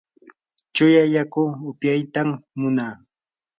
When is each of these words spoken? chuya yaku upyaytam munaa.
chuya 0.73 1.03
yaku 1.15 1.43
upyaytam 1.71 2.29
munaa. 2.59 2.95